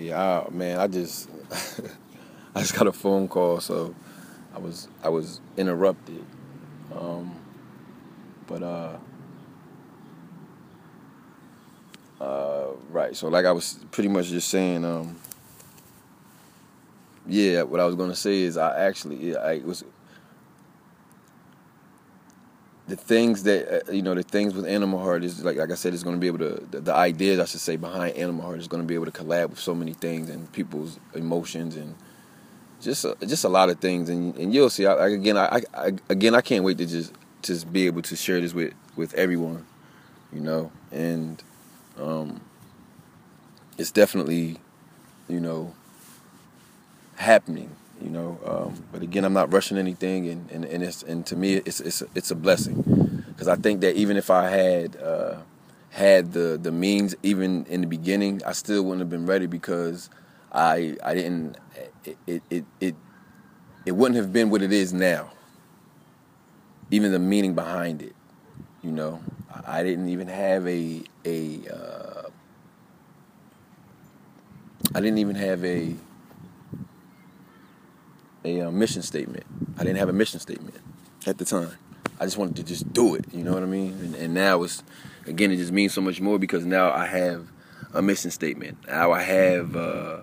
[0.00, 1.28] Yeah, I, man, I just
[2.54, 3.94] I just got a phone call, so
[4.54, 6.24] I was I was interrupted.
[6.94, 7.34] Um,
[8.46, 8.96] but uh,
[12.18, 13.14] uh, right.
[13.14, 15.16] So like I was pretty much just saying, um,
[17.26, 17.62] yeah.
[17.62, 19.84] What I was gonna say is I actually I was
[22.90, 25.74] the things that uh, you know the things with Animal Heart is like like I
[25.74, 28.44] said it's going to be able to the, the, ideas I should say behind Animal
[28.44, 31.76] Heart is going to be able to collab with so many things and people's emotions
[31.76, 31.94] and
[32.80, 34.08] just uh, just a lot of things.
[34.08, 37.12] And and you'll see I, I, again I, I again I can't wait to just
[37.42, 39.64] just be able to share this with with everyone
[40.32, 40.70] you know?
[40.90, 41.42] And
[41.96, 42.40] um,
[43.78, 44.58] it's definitely
[45.28, 45.74] you know
[47.16, 48.38] happening you know.
[48.44, 51.80] Um, but again, I'm not rushing anything, and and, and it's and to me, it's
[51.80, 52.82] it's it's a blessing
[53.40, 55.38] because I think that even if I had uh,
[55.88, 60.10] had the the means, even in the beginning, I still wouldn't have been ready because
[60.52, 61.56] I I didn't
[62.04, 62.94] it it it it,
[63.86, 65.30] it wouldn't have been what it is now.
[66.90, 68.14] Even the meaning behind it,
[68.82, 69.22] you know,
[69.66, 72.28] I didn't even have a a uh,
[74.94, 75.96] I didn't even have a
[78.44, 79.46] a uh, mission statement.
[79.78, 80.76] I didn't have a mission statement
[81.26, 81.78] at the time.
[82.20, 83.24] I just wanted to just do it.
[83.32, 83.92] You know what I mean?
[83.92, 84.82] And, and now it's
[85.26, 87.50] again, it just means so much more because now I have
[87.94, 88.86] a mission statement.
[88.86, 90.20] Now I have uh,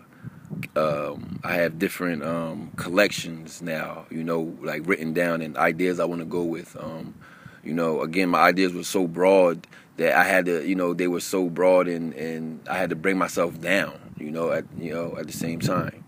[0.76, 4.06] um, I have different um, collections now.
[4.12, 6.78] You know, like written down and ideas I want to go with.
[6.80, 7.16] Um,
[7.64, 11.08] you know, again, my ideas were so broad that I had to, you know, they
[11.08, 14.00] were so broad and, and I had to bring myself down.
[14.20, 16.04] You know, at you know at the same time.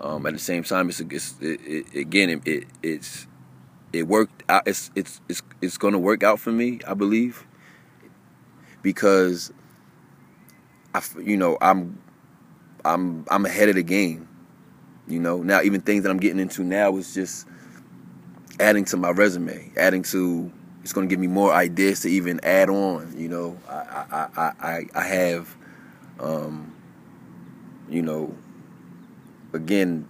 [0.00, 3.26] Um, at the same time, it's, it's it, it, again it, it, it's
[3.92, 4.66] it worked out.
[4.66, 7.46] It's it's it's it's to work out for me, I believe,
[8.82, 9.52] because
[10.94, 12.00] I you know I'm
[12.84, 14.28] I'm I'm ahead of the game.
[15.08, 17.46] You know now even things that I'm getting into now is just
[18.60, 20.50] adding to my resume, adding to
[20.82, 23.14] it's to give me more ideas to even add on.
[23.16, 25.56] You know I I I I have
[26.20, 26.74] um,
[27.88, 28.34] you know
[29.52, 30.06] again,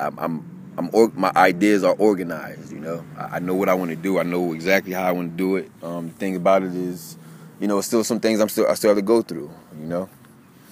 [0.00, 2.72] I'm, I'm, I'm or, my ideas are organized.
[2.72, 4.18] You know, I, I know what I want to do.
[4.18, 5.70] I know exactly how I want to do it.
[5.82, 7.18] Um, the thing about it is,
[7.60, 9.50] you know, still some things I'm still I still have to go through.
[9.78, 10.08] You know,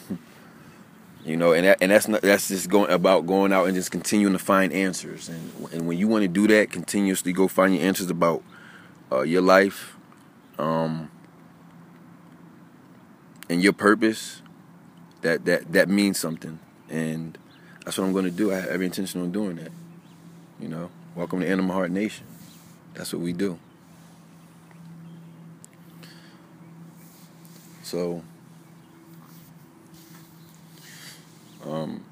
[1.25, 3.91] you know, and that, and that's not that's just going about going out and just
[3.91, 5.29] continuing to find answers.
[5.29, 8.43] And and when you want to do that, continuously go find your answers about
[9.13, 9.97] uh, your life,
[10.59, 11.11] um,
[13.51, 14.41] and your purpose.
[15.21, 17.37] That that that means something, and
[17.85, 18.51] that's what I'm going to do.
[18.51, 19.71] I have every intention on doing that.
[20.61, 22.27] You know, welcome to Animal Heart Nation.
[22.95, 23.59] That's what we do.
[27.83, 28.23] So,
[31.65, 32.05] um,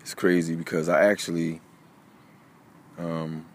[0.00, 1.60] it's crazy because I actually,
[2.98, 3.46] um,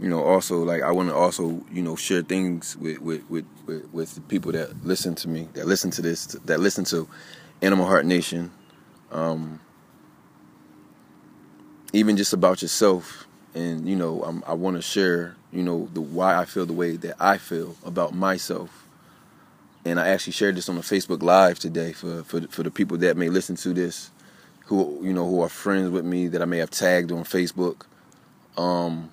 [0.00, 3.44] you know, also like I want to also you know share things with with with
[3.68, 7.08] with, with people that listen to me, that listen to this, that listen to
[7.62, 8.50] Animal Heart Nation.
[9.12, 9.60] Um,
[11.92, 16.00] even just about yourself, and you know, I'm, i want to share, you know, the
[16.00, 18.86] why I feel the way that I feel about myself.
[19.84, 22.98] And I actually shared this on a Facebook Live today for for for the people
[22.98, 24.10] that may listen to this,
[24.66, 27.82] who you know who are friends with me that I may have tagged on Facebook.
[28.56, 29.10] Um,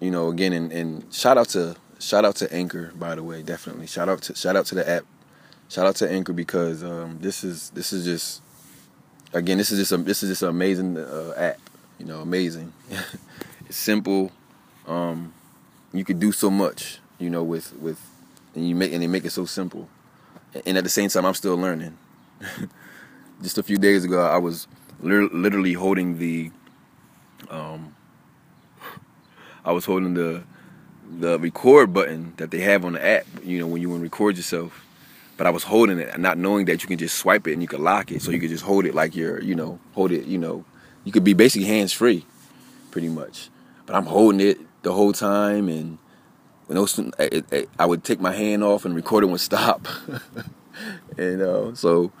[0.00, 3.42] you know, again, and, and shout out to shout out to Anchor, by the way,
[3.42, 3.86] definitely.
[3.86, 5.04] Shout out to shout out to the app.
[5.68, 8.42] Shout out to Anchor because um, this is this is just
[9.32, 11.58] again this is just a, this is just an amazing uh, app.
[11.98, 12.72] You know, amazing.
[13.66, 14.32] it's simple.
[14.86, 15.32] Um,
[15.92, 16.98] you could do so much.
[17.18, 18.00] You know, with with
[18.54, 19.88] and you make and they make it so simple.
[20.66, 21.98] And at the same time, I'm still learning.
[23.42, 24.68] just a few days ago, I was
[25.00, 26.50] literally holding the
[27.50, 27.94] um,
[29.64, 30.44] I was holding the
[31.18, 33.26] the record button that they have on the app.
[33.42, 34.84] You know, when you want to record yourself.
[35.36, 37.62] But I was holding it, and not knowing that you can just swipe it and
[37.62, 40.12] you can lock it, so you could just hold it like you're, you know, hold
[40.12, 40.26] it.
[40.26, 40.64] You know,
[41.02, 42.24] you could be basically hands free,
[42.92, 43.50] pretty much.
[43.84, 45.98] But I'm holding it the whole time, and
[46.66, 49.88] when those, it, it, I would take my hand off and recording would stop.
[51.18, 52.12] and uh, so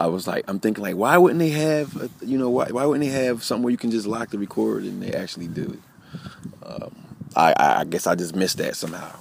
[0.00, 3.04] I was like, I'm thinking like, why wouldn't they have, you know, why why wouldn't
[3.04, 6.66] they have something where you can just lock the record and they actually do it?
[6.66, 7.05] Um,
[7.36, 9.14] I, I guess I just missed that somehow,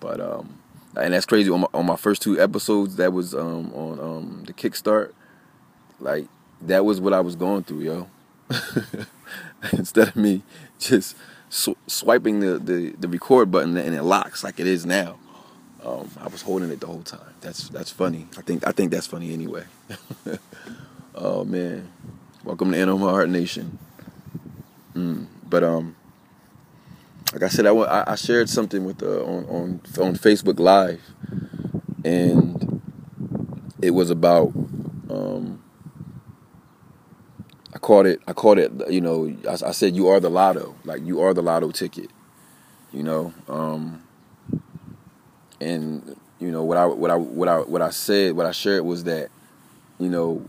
[0.00, 0.58] but um,
[0.96, 1.50] and that's crazy.
[1.50, 5.12] On my, on my first two episodes, that was um on um the Kickstart,
[6.00, 6.26] like
[6.62, 8.08] that was what I was going through, yo.
[9.72, 10.42] Instead of me
[10.78, 11.16] just
[11.48, 15.18] sw- swiping the, the the record button and it locks like it is now.
[15.84, 17.34] Um, I was holding it the whole time.
[17.40, 18.26] That's that's funny.
[18.36, 19.64] I think I think that's funny anyway.
[21.14, 21.90] oh man,
[22.42, 23.78] welcome to Animal Heart Nation.
[24.94, 25.26] Mm.
[25.48, 25.94] But um,
[27.34, 31.02] like I said, I, I shared something with uh, on on on Facebook Live,
[32.04, 32.80] and
[33.82, 34.52] it was about
[35.10, 35.60] um,
[37.74, 40.76] I called it I called it you know I, I, said you are the lotto.
[40.84, 42.08] Like you are the lotto ticket,
[42.92, 44.04] you know, um,
[45.60, 48.84] and you know what I what I what I what I said what I shared
[48.84, 49.30] was that
[49.98, 50.46] you know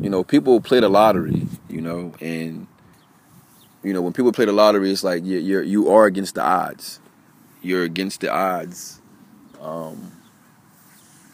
[0.00, 2.68] you know people play the lottery you know and
[3.84, 6.42] you know, when people play the lottery, it's like you're, you're you are against the
[6.42, 7.00] odds.
[7.62, 9.00] You're against the odds,
[9.60, 10.12] um,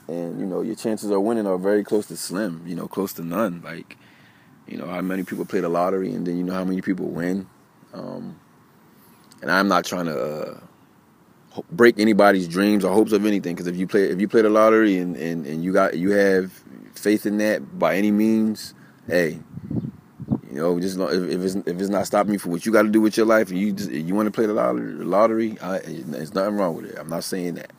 [0.08, 2.62] and you know your chances of winning are very close to slim.
[2.66, 3.62] You know, close to none.
[3.62, 3.96] Like,
[4.66, 7.06] you know, how many people play the lottery, and then you know how many people
[7.06, 7.48] win.
[7.92, 8.38] Um,
[9.42, 10.60] and I'm not trying to uh,
[11.72, 14.50] break anybody's dreams or hopes of anything, because if you play if you play the
[14.50, 16.52] lottery and, and, and you got you have
[16.94, 18.74] faith in that by any means,
[19.06, 19.40] hey,
[20.50, 22.82] you know, just if, if it's if it's not stopping you for what you got
[22.82, 25.78] to do with your life, and you just, you want to play the lottery, I,
[25.78, 26.98] there's nothing wrong with it.
[26.98, 27.70] I'm not saying that,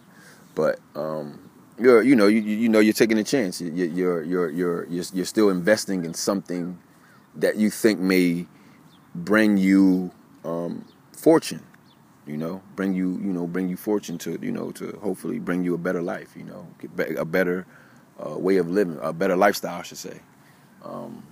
[0.56, 3.59] but um, you're you know you you know you're taking a chance.
[3.59, 6.79] You're you're you're you're you're still investing in something
[7.35, 8.47] that you think may
[9.13, 10.12] bring you
[10.45, 11.63] um, fortune.
[12.25, 15.65] You know, bring you you know bring you fortune to you know to hopefully bring
[15.65, 16.38] you a better life.
[16.38, 16.67] You know,
[17.17, 17.65] a better
[18.25, 20.21] uh, way of living, a better lifestyle, I should say.
[20.83, 21.24] Um,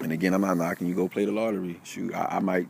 [0.00, 0.94] and again, I'm not knocking you.
[0.94, 1.80] Go play the lottery.
[1.84, 2.68] Shoot, I, I might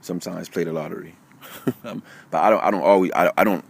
[0.00, 1.14] sometimes play the lottery,
[1.84, 2.62] um, but I don't.
[2.62, 3.12] I don't always.
[3.12, 3.64] I, I don't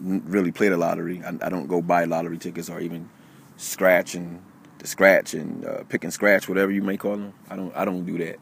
[0.00, 1.22] really play the lottery.
[1.24, 3.08] I, I, don't go buy lottery tickets or even
[3.56, 4.42] scratch and
[4.78, 7.32] the scratch and uh, pick and scratch, whatever you may call them.
[7.48, 7.74] I don't.
[7.76, 8.38] I don't do that.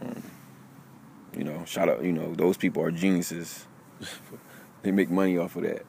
[0.00, 0.22] Um,
[1.36, 2.02] you know, shout out.
[2.02, 3.66] You know, those people are geniuses.
[4.82, 5.84] they make money off of that.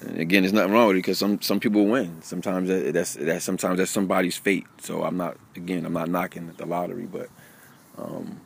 [0.00, 2.22] And again, there's nothing wrong with it because some some people win.
[2.22, 4.66] Sometimes that, that's that sometimes that's somebody's fate.
[4.78, 7.28] So I'm not again I'm not knocking at the lottery, but
[7.96, 8.40] um,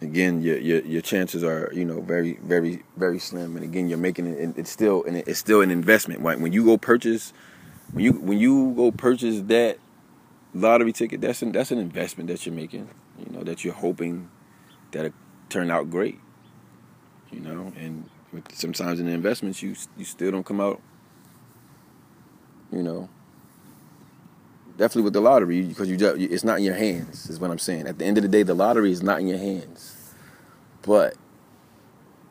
[0.00, 3.56] again your, your your chances are you know very very very slim.
[3.56, 4.54] And again, you're making it.
[4.56, 6.20] It's still and it's still an investment.
[6.20, 6.40] Right?
[6.40, 7.32] When you go purchase
[7.92, 9.78] when you when you go purchase that
[10.54, 12.88] lottery ticket, that's an, that's an investment that you're making.
[13.18, 14.30] You know that you're hoping
[14.92, 15.12] that it
[15.48, 16.18] turn out great.
[17.30, 18.08] You know and
[18.52, 20.80] sometimes in the investments you you still don't come out
[22.72, 23.08] you know.
[24.76, 27.86] Definitely with the lottery because you it's not in your hands is what i'm saying.
[27.86, 30.14] At the end of the day the lottery is not in your hands.
[30.82, 31.14] But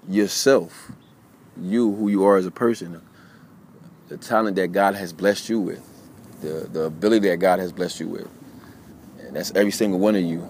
[0.10, 0.92] yourself
[1.62, 3.02] you who you are as a person
[4.10, 5.82] the talent that god has blessed you with
[6.42, 8.28] the, the ability that god has blessed you with
[9.34, 10.48] and that's every single one of you.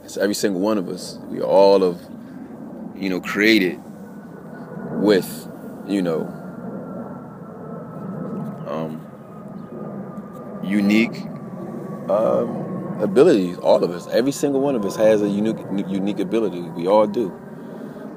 [0.00, 1.18] That's every single one of us.
[1.28, 2.00] We are all of
[2.96, 3.78] you know created
[5.04, 5.46] with,
[5.86, 6.22] you know,
[8.66, 9.00] um,
[10.64, 11.26] unique
[12.08, 13.58] um, abilities.
[13.58, 16.62] All of us, every single one of us has a unique unique ability.
[16.62, 17.30] We all do,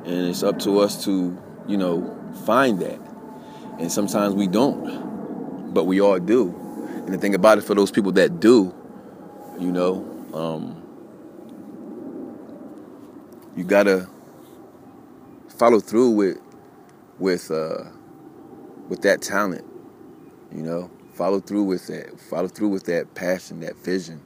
[0.05, 1.37] and it's up to us to,
[1.67, 2.99] you know, find that.
[3.79, 6.55] And sometimes we don't, but we all do.
[7.05, 8.73] And the thing about it, for those people that do,
[9.59, 10.81] you know, um,
[13.57, 14.07] you gotta
[15.49, 16.37] follow through with
[17.19, 17.85] with uh,
[18.89, 19.65] with that talent.
[20.51, 22.19] You know, follow through with that.
[22.19, 24.23] Follow through with that passion, that vision.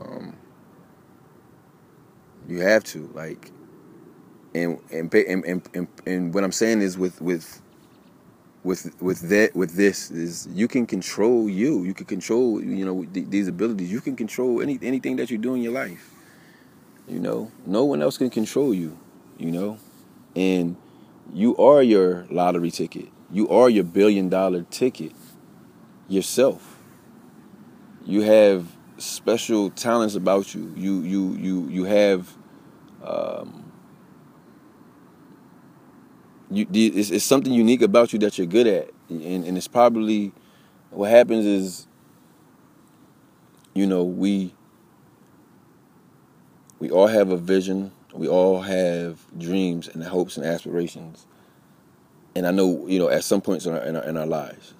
[0.00, 0.34] Um,
[2.48, 3.50] you have to like,
[4.54, 7.60] and and, and and and what I'm saying is with with
[8.64, 11.84] with with that with this is you can control you.
[11.84, 13.90] You can control you know these abilities.
[13.90, 16.10] You can control any anything that you do in your life.
[17.06, 18.98] You know, no one else can control you.
[19.38, 19.78] You know,
[20.34, 20.76] and
[21.32, 23.08] you are your lottery ticket.
[23.30, 25.12] You are your billion dollar ticket
[26.08, 26.78] yourself.
[28.04, 30.72] You have special talents about you.
[30.76, 32.36] You you you you have
[33.04, 33.70] um,
[36.50, 40.32] you it's, it's something unique about you that you're good at, and, and it's probably
[40.90, 41.86] what happens is
[43.74, 44.54] you know we
[46.78, 51.26] we all have a vision we all have dreams and hopes and aspirations.
[52.34, 54.74] And I know, you know, at some points in our, in our, in our lives.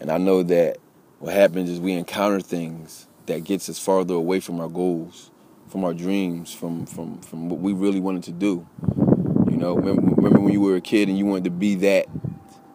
[0.00, 0.78] And I know that
[1.18, 5.30] what happens is we encounter things that gets us farther away from our goals,
[5.68, 8.66] from our dreams, from from from what we really wanted to do.
[9.50, 12.06] You know, remember, remember when you were a kid and you wanted to be that,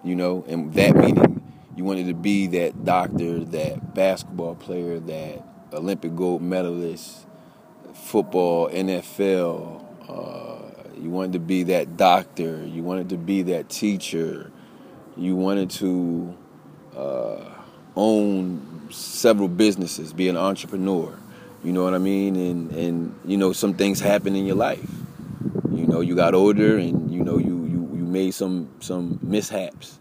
[0.03, 1.39] you know, and that meaning
[1.75, 7.25] you wanted to be that doctor, that basketball player, that Olympic gold medalist,
[7.93, 9.85] football, NFL.
[10.09, 12.65] Uh, you wanted to be that doctor.
[12.65, 14.51] You wanted to be that teacher.
[15.15, 16.35] You wanted to
[16.95, 17.45] uh,
[17.95, 21.17] own several businesses, be an entrepreneur.
[21.63, 22.35] You know what I mean?
[22.35, 24.89] And and you know some things happen in your life.
[25.71, 29.99] You know you got older, and you know you you, you made some some mishaps.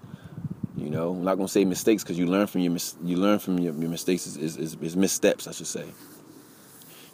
[0.76, 3.40] You know, I'm not gonna say mistakes because you learn from your mis- you learn
[3.40, 5.86] from your, your mistakes is, is, is, is missteps, I should say.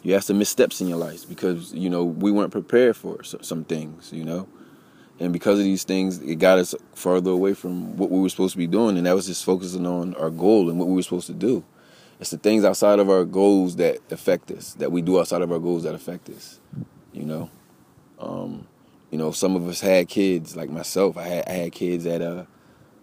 [0.05, 3.63] You have some missteps in your life because you know we weren't prepared for some
[3.63, 4.13] things.
[4.13, 4.47] You know,
[5.19, 8.51] and because of these things, it got us further away from what we were supposed
[8.51, 11.01] to be doing, and that was just focusing on our goal and what we were
[11.01, 11.65] supposed to do.
[12.19, 15.51] It's the things outside of our goals that affect us, that we do outside of
[15.51, 16.59] our goals that affect us.
[17.11, 17.49] You know,
[18.19, 18.67] um,
[19.09, 21.17] you know, some of us had kids, like myself.
[21.17, 22.45] I had I had kids at a,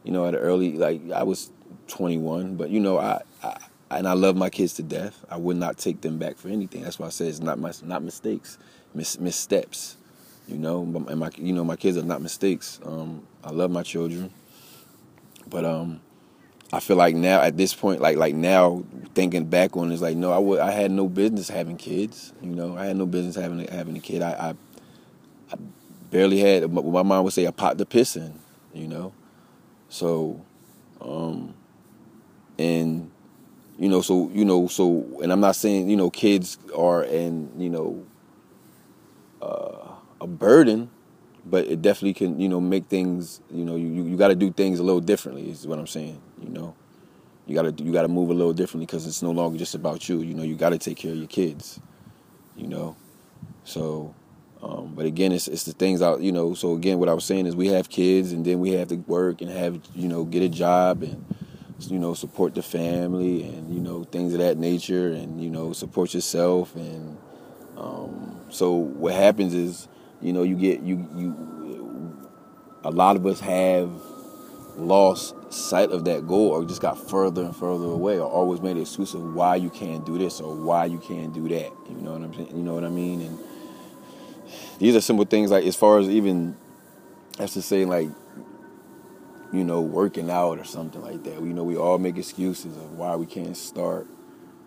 [0.05, 1.51] you know, at an early like I was
[1.89, 3.23] 21, but you know, I
[3.97, 5.25] and I love my kids to death.
[5.31, 6.83] I would not take them back for anything.
[6.83, 8.59] That's why I say it's not my not mistakes,
[8.95, 9.97] mis, missteps.
[10.49, 12.81] You know, and my you know my kids are not mistakes.
[12.85, 14.33] Um, I love my children,
[15.49, 16.01] but um,
[16.73, 18.85] I feel like now at this point, like like now
[19.15, 22.33] thinking back on it, it's like no, I would I had no business having kids.
[22.43, 24.23] You know, I had no business having having a kid.
[24.23, 24.55] I I,
[25.53, 25.57] I
[26.11, 26.73] barely had.
[26.73, 28.35] My mom would say I popped the piss in.
[28.75, 29.13] You know,
[29.91, 30.41] so,
[31.03, 31.53] um,
[32.59, 33.11] and
[33.83, 37.51] you know, so you know, so and I'm not saying you know kids are and
[37.61, 38.07] you know
[39.43, 39.89] uh,
[40.21, 40.91] a burden
[41.45, 44.53] but it definitely can you know make things you know you you got to do
[44.53, 46.75] things a little differently is what I'm saying you know?
[47.47, 49.75] You got to you got to move a little differently because it's no longer just
[49.75, 50.43] about you you know?
[50.43, 51.81] You got to take care of your kids
[52.57, 52.97] you know?
[53.65, 54.15] So
[54.63, 56.55] um, but again it's it's the things out you know?
[56.55, 58.97] So again what I was saying is we have kids and then we have to
[58.97, 61.25] work and have you know get a job and
[61.91, 65.73] you know support the family and you know things of that nature and you know
[65.73, 67.19] support yourself and
[67.77, 69.89] um, so what happens is
[70.23, 72.29] you know, you get you you.
[72.85, 73.91] A lot of us have
[74.77, 78.77] lost sight of that goal, or just got further and further away, or always made
[78.77, 81.71] an excuse of why you can't do this or why you can't do that.
[81.89, 82.57] You know what I'm saying?
[82.57, 83.21] You know what I mean?
[83.21, 83.39] And
[84.79, 86.57] these are simple things like as far as even
[87.39, 88.09] as to say like
[89.53, 91.35] you know working out or something like that.
[91.35, 94.07] You know, we all make excuses of why we can't start.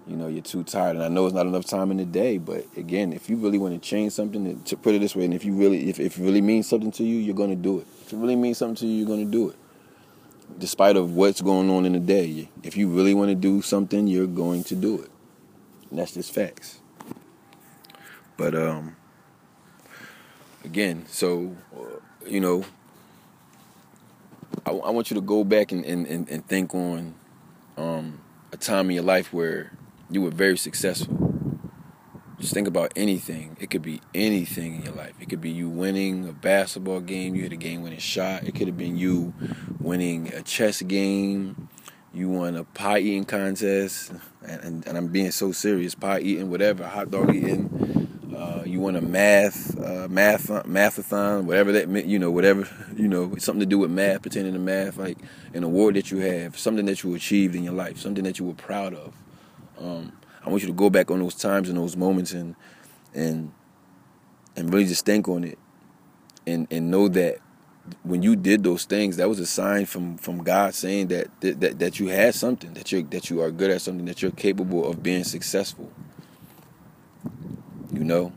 [0.08, 0.96] You know you're too tired.
[0.96, 3.58] And i know it's not enough time in the day but again if you really
[3.58, 6.20] want to change something to put it this way and if you really if, if
[6.20, 7.88] it really means something to you you're going to do it.
[8.06, 9.56] If it really means something to you you're going to do it.
[10.60, 14.06] Despite of what's going on in the day if you really want to do something
[14.06, 15.10] you're going to do it.
[15.90, 16.82] And that's just facts.
[18.38, 18.98] But um
[20.64, 22.64] again so uh, you know
[24.66, 27.16] I, I, want you to go back and, and, and think on
[27.78, 29.72] um, a time in your life where
[30.10, 31.26] you were very successful.
[32.40, 33.56] Just think about anything.
[33.60, 35.14] It could be anything in your life.
[35.22, 38.44] It could be you winning a basketball game, you hit a game winning shot.
[38.44, 39.34] It could have been you
[39.80, 41.70] winning a chess game.
[42.14, 45.96] You won a pie eating contest, and, and, and I'm being so serious.
[45.96, 48.05] Pie eating, whatever, hot dog eating.
[48.76, 52.08] You won a math, uh, math, mathathon, whatever that meant.
[52.08, 52.68] You know, whatever
[52.98, 55.18] you know, something to do with math, pretending to math, like
[55.54, 58.44] an award that you have, something that you achieved in your life, something that you
[58.44, 59.14] were proud of.
[59.80, 60.12] Um,
[60.46, 62.58] I want you to go back on those times and those moments and
[63.14, 63.54] and
[64.58, 65.58] and really just think on it
[66.46, 67.38] and and know that
[68.04, 71.80] when you did those things, that was a sign from from God saying that that
[71.80, 74.86] that you had something, that you that you are good at something, that you're capable
[74.86, 75.90] of being successful.
[77.94, 78.34] You know,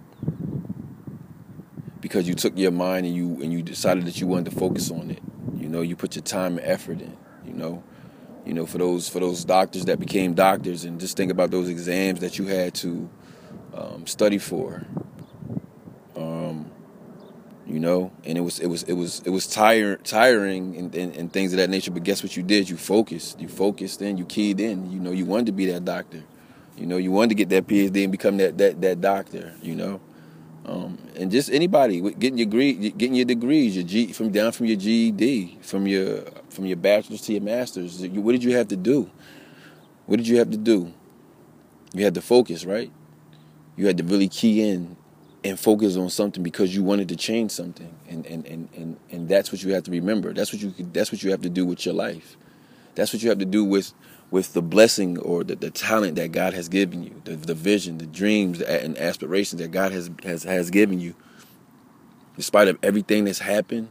[2.01, 4.91] because you took your mind and you and you decided that you wanted to focus
[4.91, 5.21] on it.
[5.57, 7.17] You know, you put your time and effort in.
[7.47, 7.83] You know,
[8.47, 11.69] you know, for those for those doctors that became doctors, and just think about those
[11.69, 13.09] exams that you had to
[13.75, 14.87] um, study for.
[16.17, 16.71] Um,
[17.67, 21.15] you know, and it was it was it was it was tire, tiring and, and,
[21.15, 21.91] and, things of that nature.
[21.91, 22.71] But guess what you did?
[22.71, 23.39] You focused.
[23.41, 24.17] You focused in.
[24.17, 24.91] You keyed in.
[24.91, 26.25] You know, you wanted to be that doctor.
[26.79, 29.55] You know, you wanted to get that PhD and become that that that doctor.
[29.61, 30.01] You know,
[30.69, 34.67] um, and just anybody getting your degree, getting your degrees, your G from down from
[34.67, 38.01] your GED, from your from your bachelor's to your master's.
[38.07, 39.11] What did you have to do?
[40.05, 40.93] What did you have to do?
[41.95, 42.93] You had to focus, right?
[43.77, 44.97] You had to really key in
[45.43, 49.29] and focus on something because you wanted to change something, and and and and, and
[49.29, 50.35] that's what you have to remember.
[50.35, 52.37] That's what you that's what you have to do with your life.
[52.99, 53.95] That's what you have to do with
[54.33, 57.99] with the blessing or the, the talent that God has given you, the, the vision,
[57.99, 61.15] the dreams and aspirations that God has, has has given you.
[62.37, 63.89] Despite of everything that's happened,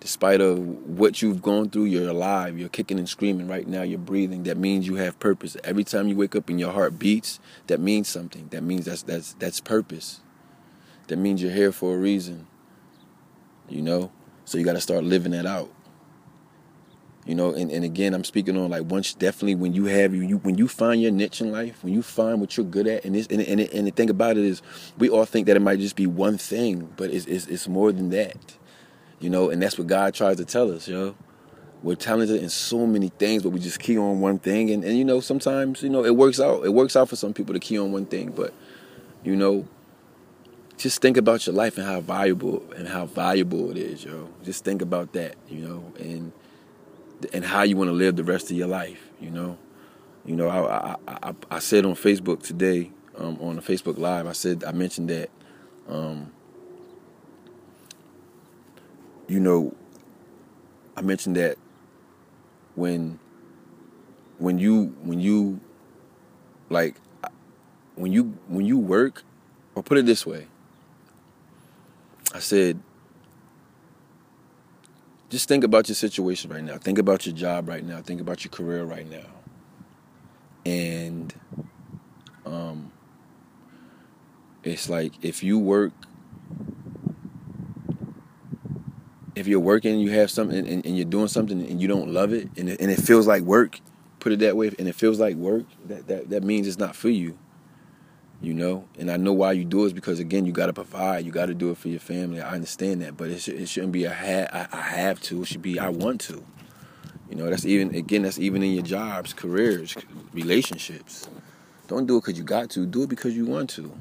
[0.00, 2.58] despite of what you've gone through, you're alive.
[2.58, 3.82] You're kicking and screaming right now.
[3.82, 4.42] You're breathing.
[4.42, 5.56] That means you have purpose.
[5.62, 7.38] Every time you wake up and your heart beats,
[7.68, 8.48] that means something.
[8.48, 10.22] That means that's that's that's purpose.
[11.06, 12.48] That means you're here for a reason.
[13.68, 14.10] You know,
[14.44, 15.70] so you got to start living that out.
[17.26, 20.36] You know, and, and again, I'm speaking on like once definitely when you have you,
[20.38, 23.14] when you find your niche in life, when you find what you're good at, and
[23.14, 24.60] this and and, and the thing about it is,
[24.98, 27.92] we all think that it might just be one thing, but it's it's, it's more
[27.92, 28.56] than that
[29.24, 31.14] you know, and that's what God tries to tell us, yo.
[31.82, 34.70] We're talented in so many things, but we just key on one thing.
[34.70, 36.64] And, and you know, sometimes, you know, it works out.
[36.64, 38.52] It works out for some people to key on one thing, but
[39.22, 39.66] you know,
[40.76, 44.28] just think about your life and how valuable and how valuable it is, yo.
[44.44, 46.32] Just think about that, you know, and
[47.32, 49.58] and how you want to live the rest of your life, you know.
[50.24, 54.26] You know, I I, I, I said on Facebook today, um, on the Facebook Live,
[54.26, 55.30] I said I mentioned that
[55.88, 56.32] um,
[59.28, 59.74] you know,
[60.96, 61.56] I mentioned that
[62.74, 63.18] when
[64.38, 65.60] when you when you
[66.70, 66.96] like
[67.94, 69.22] when you when you work
[69.74, 70.46] or put it this way
[72.34, 72.80] I said
[75.34, 76.78] just think about your situation right now.
[76.78, 78.00] Think about your job right now.
[78.00, 79.26] Think about your career right now.
[80.64, 81.34] And
[82.46, 82.92] um
[84.62, 85.92] it's like if you work
[89.34, 92.32] if you're working, you have something, and, and, you're doing something, and you don't love
[92.32, 93.80] it, and it, and it feels like work,
[94.20, 96.94] put it that way, and it feels like work, that, that, that means it's not
[96.94, 97.36] for you.
[98.44, 100.72] You know, and I know why you do it is because again, you got to
[100.72, 102.40] provide, you got to do it for your family.
[102.40, 105.42] I understand that, but it, should, it shouldn't be a ha- I, I have to.
[105.42, 106.44] It should be I want to.
[107.30, 109.96] You know, that's even again, that's even in your jobs, careers,
[110.32, 111.28] relationships.
[111.88, 112.86] Don't do it because you got to.
[112.86, 113.92] Do it because you want to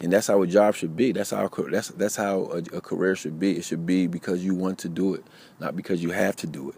[0.00, 1.12] and that's how a job should be.
[1.12, 3.56] That's how that's that's how a, a, career should be.
[3.56, 5.24] It should be because you want to do it,
[5.58, 6.76] not because you have to do it.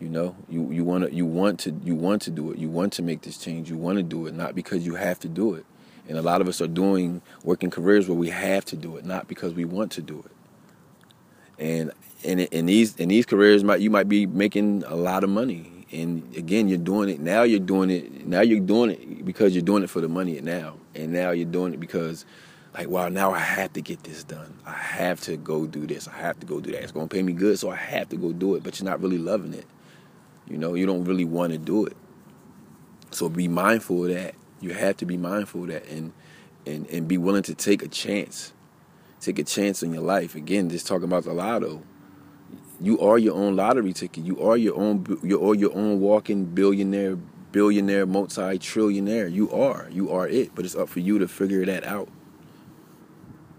[0.00, 2.58] You know, you you want to you want to you want to do it.
[2.58, 3.70] You want to make this change.
[3.70, 5.64] You want to do it, not because you have to do it.
[6.08, 9.04] And a lot of us are doing working careers where we have to do it,
[9.04, 10.32] not because we want to do it.
[11.58, 15.30] And in in these in these careers, might you might be making a lot of
[15.30, 19.54] money and again you're doing it now you're doing it now you're doing it because
[19.54, 22.24] you're doing it for the money now and now you're doing it because
[22.74, 26.08] like wow now i have to get this done i have to go do this
[26.08, 28.08] i have to go do that it's going to pay me good so i have
[28.08, 29.66] to go do it but you're not really loving it
[30.48, 31.96] you know you don't really want to do it
[33.10, 36.12] so be mindful of that you have to be mindful of that and
[36.66, 38.52] and and be willing to take a chance
[39.20, 41.82] take a chance in your life again just talking about the lotto
[42.80, 44.24] you are your own lottery ticket.
[44.24, 45.18] You are your own.
[45.22, 47.16] You are your own walking billionaire,
[47.52, 49.32] billionaire, multi-trillionaire.
[49.32, 49.88] You are.
[49.90, 50.54] You are it.
[50.54, 52.08] But it's up for you to figure that out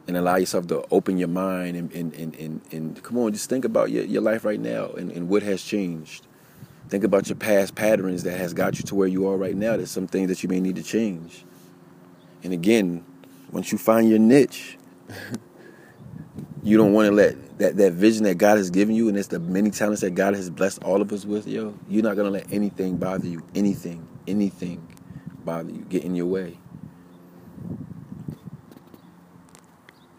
[0.08, 3.50] and allow yourself to open your mind and and, and, and, and come on, just
[3.50, 6.28] think about your, your life right now and, and what has changed.
[6.90, 9.76] Think about your past patterns that has got you to where you are right now.
[9.76, 11.44] There's some things that you may need to change.
[12.44, 13.04] And again,
[13.52, 14.78] once you find your niche,
[16.64, 19.28] you don't want to let that, that vision that God has given you and it's
[19.28, 22.30] the many talents that God has blessed all of us with, yo, you're not gonna
[22.30, 23.44] let anything bother you.
[23.56, 24.88] Anything, anything
[25.44, 26.58] bother you, get in your way.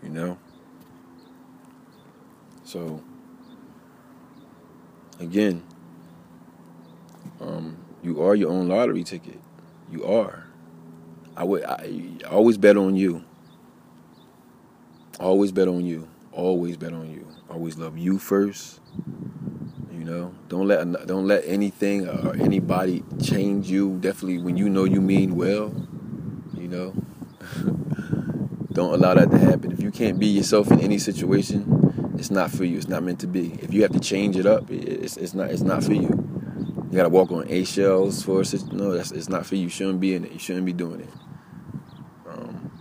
[0.03, 0.39] You know?
[2.65, 3.03] So
[5.21, 5.63] again,
[7.41, 9.41] um, you are your own lottery ticket.
[9.91, 10.45] You are.
[11.37, 13.25] I would I, always bet on you.
[15.21, 17.27] Always bet on you always bet on you.
[17.51, 18.81] Always love you first.
[19.93, 23.99] You know, don't let don't let anything or anybody change you.
[23.99, 25.75] Definitely when you know you mean well.
[26.57, 26.95] You know,
[28.73, 29.73] don't allow that to happen.
[29.73, 32.77] If you can't be yourself in any situation, it's not for you.
[32.77, 33.55] It's not meant to be.
[33.61, 36.28] If you have to change it up, it's it's not it's not for you.
[36.91, 38.93] You gotta walk on eggshells for a no.
[38.93, 39.65] That's it's not for you.
[39.65, 40.33] You shouldn't be in it.
[40.33, 41.11] You shouldn't be doing it.
[42.27, 42.73] Um,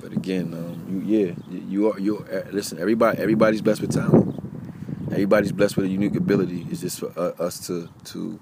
[0.00, 1.34] but again, um, you yeah,
[1.66, 2.18] you are you.
[2.18, 4.38] Uh, listen, everybody, everybody's blessed with talent.
[5.10, 6.66] Everybody's blessed with a unique ability.
[6.70, 8.38] It's just for uh, us to to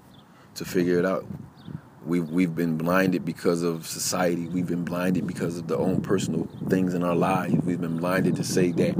[0.55, 1.25] to figure it out.
[2.05, 4.49] We've we've been blinded because of society.
[4.49, 7.55] We've been blinded because of the own personal things in our lives.
[7.63, 8.97] We've been blinded to say that,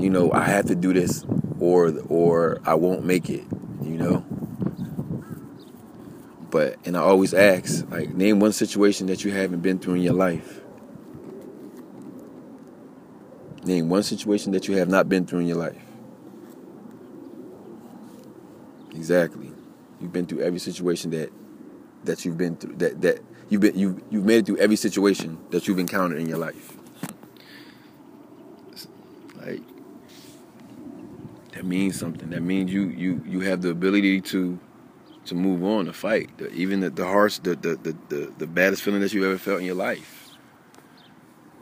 [0.00, 1.24] you know, I have to do this,
[1.60, 3.44] or or I won't make it.
[4.02, 4.24] Know.
[6.50, 10.02] But and I always ask, like, name one situation that you haven't been through in
[10.02, 10.62] your life
[13.64, 15.80] Name one situation that you have not been through in your life.
[18.92, 19.52] Exactly.
[20.00, 21.32] You've been through every situation that
[22.04, 25.38] that you've been through that that you've been you you've made it through every situation
[25.50, 26.76] that you've encountered in your life.
[29.36, 29.62] Like
[31.62, 32.30] that means something.
[32.30, 34.58] That means you you you have the ability to
[35.26, 36.30] to move on, to fight.
[36.52, 39.60] even the, the hardest, the, the, the, the, the baddest feeling that you've ever felt
[39.60, 40.30] in your life.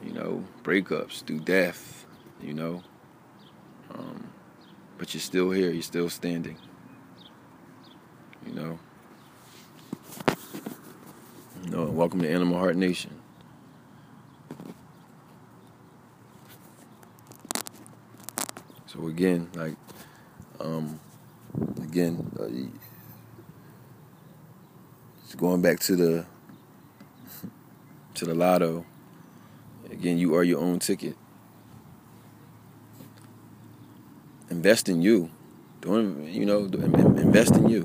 [0.02, 2.06] You know, breakups, through death,
[2.40, 2.82] you know.
[3.92, 4.30] Um,
[4.96, 6.56] but you're still here, you're still standing.
[8.46, 8.78] You know.
[11.62, 13.19] You know, welcome to Animal Heart Nation.
[19.08, 19.76] Again, like,
[20.60, 21.00] um,
[21.82, 22.46] again, uh,
[25.36, 26.26] going back to the
[28.14, 28.84] to the lotto.
[29.90, 31.16] Again, you are your own ticket.
[34.50, 35.30] Invest in you.
[35.80, 36.64] Don't you know?
[36.64, 37.82] Invest in you.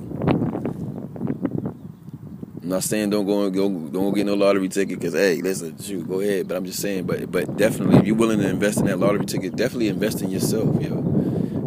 [2.62, 6.08] I'm not saying don't go go don't get no lottery ticket because hey, listen, shoot,
[6.08, 6.48] go ahead.
[6.48, 9.26] But I'm just saying, but but definitely, if you're willing to invest in that lottery
[9.26, 11.05] ticket, definitely invest in yourself, yo.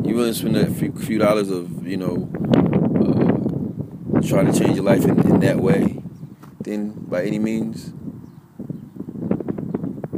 [0.09, 2.31] You willing to spend a few, few dollars of you know
[4.17, 6.03] uh, try to change your life in, in that way,
[6.61, 7.93] then by any means,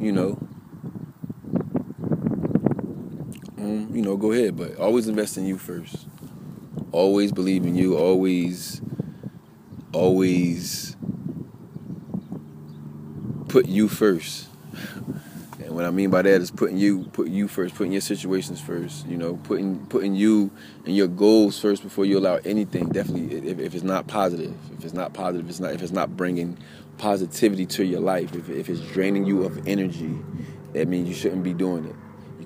[0.01, 0.39] you know,
[3.59, 4.57] um, you know, go ahead.
[4.57, 6.07] But always invest in you first.
[6.93, 7.97] Always believe in you.
[7.99, 8.81] Always,
[9.93, 10.97] always
[13.49, 14.47] put you first.
[15.81, 19.07] What I mean by that is putting you, put you first, putting your situations first.
[19.07, 20.51] You know, putting putting you
[20.85, 22.91] and your goals first before you allow anything.
[22.91, 26.19] Definitely, if, if it's not positive, if it's not positive, it's not if it's not
[26.19, 26.59] bringing
[26.99, 30.19] positivity to your life, if if it's draining you of energy,
[30.75, 31.97] that means you shouldn't be doing it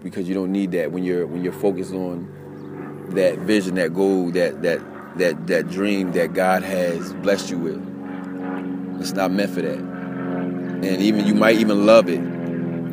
[0.05, 4.31] because you don't need that when you're when you're focused on that vision, that goal,
[4.31, 4.81] that that
[5.19, 9.01] that that dream that God has blessed you with.
[9.01, 9.79] It's not meant for that.
[9.79, 12.21] And even you might even love it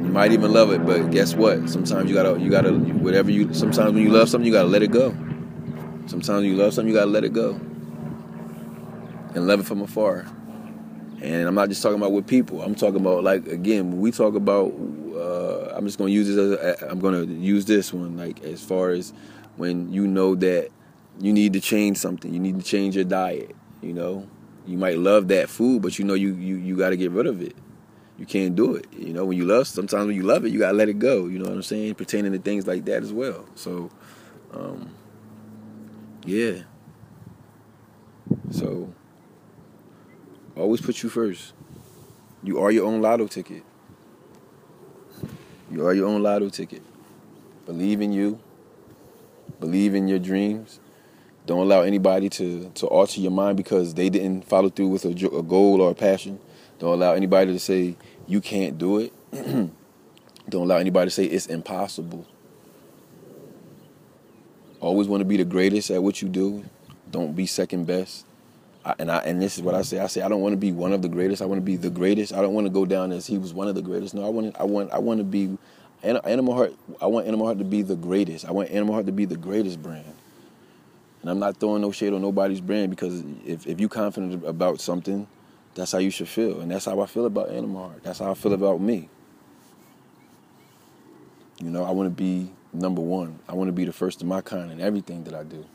[0.03, 1.69] you might even love it, but guess what?
[1.69, 3.53] Sometimes you gotta, you gotta, whatever you.
[3.53, 5.11] Sometimes when you love something, you gotta let it go.
[6.07, 7.51] Sometimes you love something, you gotta let it go,
[9.35, 10.25] and love it from afar.
[11.21, 12.63] And I'm not just talking about with people.
[12.63, 14.73] I'm talking about like again, when we talk about.
[15.15, 18.89] Uh, I'm just gonna use this as I'm gonna use this one like as far
[18.89, 19.13] as
[19.57, 20.71] when you know that
[21.19, 22.33] you need to change something.
[22.33, 23.55] You need to change your diet.
[23.83, 24.27] You know,
[24.65, 27.27] you might love that food, but you know you you you got to get rid
[27.27, 27.55] of it
[28.21, 28.85] you can't do it.
[28.93, 31.25] You know, when you love, sometimes when you love it, you gotta let it go.
[31.25, 31.95] You know what I'm saying?
[31.95, 33.45] Pertaining to things like that as well.
[33.55, 33.89] So,
[34.53, 34.91] um,
[36.23, 36.59] yeah.
[38.51, 38.93] So,
[40.55, 41.53] always put you first.
[42.43, 43.63] You are your own lotto ticket.
[45.71, 46.83] You are your own lotto ticket.
[47.65, 48.39] Believe in you.
[49.59, 50.79] Believe in your dreams.
[51.47, 55.09] Don't allow anybody to, to alter your mind because they didn't follow through with a,
[55.09, 56.39] a goal or a passion.
[56.81, 59.13] Don't allow anybody to say you can't do it.
[60.49, 62.25] Don't allow anybody to say it's impossible.
[64.79, 66.65] Always want to be the greatest at what you do.
[67.11, 68.25] Don't be second best.
[68.83, 69.99] I, and I and this is what I say.
[69.99, 71.43] I say I don't want to be one of the greatest.
[71.43, 72.33] I want to be the greatest.
[72.33, 74.15] I don't want to go down as he was one of the greatest.
[74.15, 75.55] No, I want I want I want to be
[76.01, 76.73] Animal Heart.
[76.99, 78.43] I want Animal Heart to be the greatest.
[78.47, 80.15] I want Animal Heart to be the greatest brand.
[81.21, 84.81] And I'm not throwing no shade on nobody's brand because if if you confident about
[84.81, 85.27] something,
[85.73, 86.61] that's how you should feel.
[86.61, 88.03] And that's how I feel about Animal Heart.
[88.03, 89.09] That's how I feel about me.
[91.59, 93.39] You know, I want to be number one.
[93.47, 95.65] I want to be the first of my kind in everything that I do.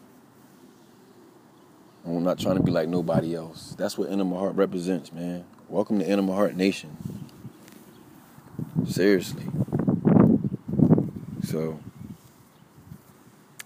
[2.04, 3.74] I'm not trying to be like nobody else.
[3.76, 5.44] That's what Animal Heart represents, man.
[5.68, 6.96] Welcome to Animal Heart Nation.
[8.86, 9.44] Seriously.
[11.42, 11.80] So,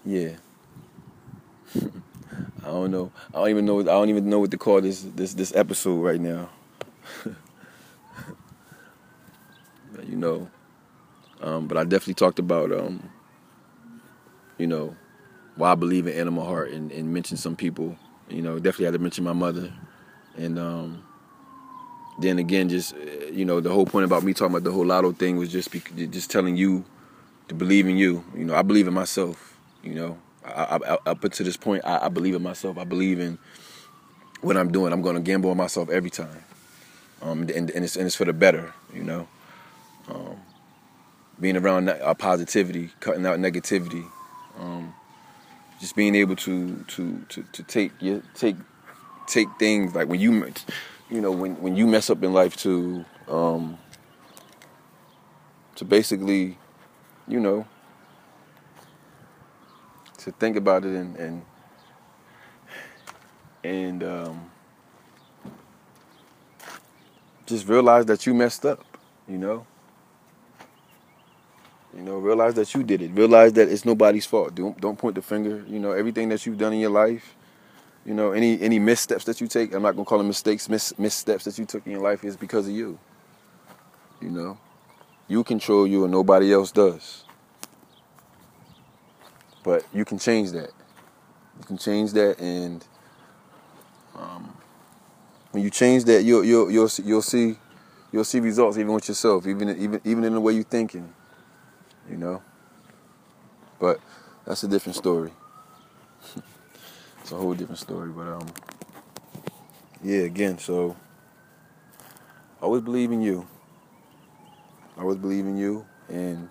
[0.03, 0.37] yeah.
[2.63, 3.11] I don't know.
[3.33, 3.79] I don't even know.
[3.79, 6.49] I don't even know what to call this this this episode right now.
[10.05, 10.49] you know,
[11.41, 13.09] um, but I definitely talked about um,
[14.57, 14.95] you know
[15.55, 17.97] why I believe in Animal Heart and, and mentioned some people.
[18.29, 19.73] You know, definitely had to mention my mother,
[20.37, 21.03] and um,
[22.19, 22.95] then again, just
[23.31, 25.71] you know, the whole point about me talking about the whole lotto thing was just
[25.71, 26.85] be, just telling you
[27.47, 28.23] to believe in you.
[28.35, 29.57] You know, I believe in myself.
[29.83, 30.17] You know,
[30.51, 32.77] I, I, up until this point, I, I, believe in myself.
[32.77, 33.37] I believe in
[34.41, 34.93] what I'm doing.
[34.93, 36.43] I'm going to gamble on myself every time,
[37.21, 39.27] um, and, and, it's, and it's for the better, you know.
[40.07, 40.37] Um,
[41.39, 44.05] being around uh, positivity, cutting out negativity,
[44.59, 44.93] um,
[45.79, 48.55] just being able to to to, to take your, take
[49.27, 50.53] take things like when you
[51.09, 53.77] you know when when you mess up in life to um,
[55.75, 56.57] to basically
[57.27, 57.65] you know
[60.25, 61.41] to think about it and and
[63.63, 64.51] and um,
[67.45, 68.83] just realize that you messed up,
[69.27, 69.65] you know.
[71.95, 73.11] You know, realize that you did it.
[73.11, 74.55] Realize that it's nobody's fault.
[74.55, 75.63] Don't don't point the finger.
[75.67, 77.35] You know, everything that you've done in your life,
[78.05, 80.97] you know, any any missteps that you take, I'm not gonna call them mistakes, mis
[80.97, 82.97] missteps that you took in your life is because of you.
[84.21, 84.57] You know.
[85.27, 87.23] You control you and nobody else does.
[89.63, 90.71] But you can change that.
[91.59, 92.83] You can change that and
[94.15, 94.57] um,
[95.51, 97.57] when you change that you'll you'll you'll see, you'll see
[98.11, 101.13] you'll see results even with yourself, even even even in the way you're thinking.
[102.09, 102.41] You know?
[103.79, 103.99] But
[104.45, 105.31] that's a different story.
[107.21, 108.09] it's a whole different story.
[108.09, 108.47] But um
[110.03, 110.95] yeah, again, so
[112.59, 113.47] I always believe in you.
[114.97, 116.49] I always believe in you and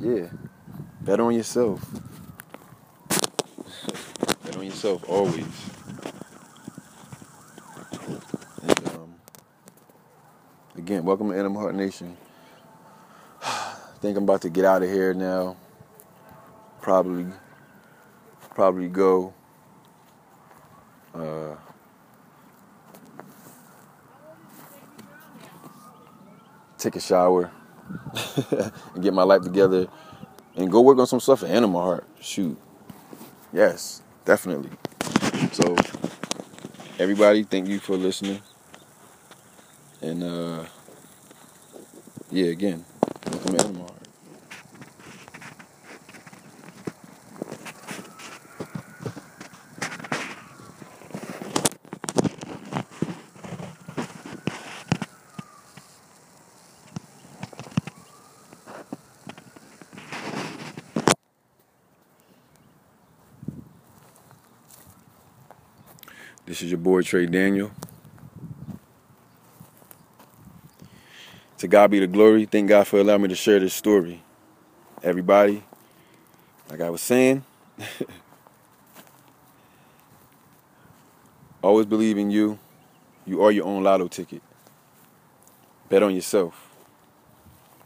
[0.00, 0.28] yeah,
[1.02, 1.84] bet on yourself.
[4.42, 5.44] bet on yourself always.
[8.62, 9.14] And, um,
[10.76, 12.16] again, welcome to Animal Heart Nation.
[13.42, 15.56] I think I'm about to get out of here now.
[16.80, 17.26] Probably,
[18.54, 19.34] probably go.
[21.14, 21.56] Uh,
[26.78, 27.50] take a shower
[28.94, 29.88] and get my life together
[30.56, 32.04] and go work on some stuff for Animal Heart.
[32.20, 32.58] Shoot.
[33.52, 34.70] Yes, definitely.
[35.52, 35.76] So,
[36.98, 38.40] everybody, thank you for listening.
[40.02, 40.64] And, uh,
[42.30, 42.84] yeah, again,
[43.30, 43.92] welcome to Heart.
[66.60, 67.70] This is your boy Trey Daniel.
[71.56, 72.44] To God be the glory.
[72.44, 74.22] Thank God for allowing me to share this story.
[75.02, 75.62] Everybody,
[76.68, 77.46] like I was saying,
[81.62, 82.58] always believe in you.
[83.24, 84.42] You are your own lotto ticket.
[85.88, 86.68] Bet on yourself.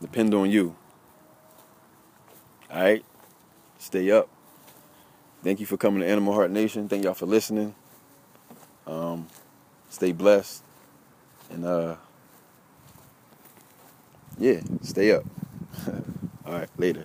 [0.00, 0.74] Depend on you.
[2.72, 3.04] All right?
[3.78, 4.28] Stay up.
[5.44, 6.88] Thank you for coming to Animal Heart Nation.
[6.88, 7.76] Thank y'all for listening.
[8.86, 9.28] Um,
[9.90, 10.62] stay blessed.
[11.50, 11.96] And uh
[14.38, 15.24] yeah, stay up.
[16.46, 17.04] All right, later.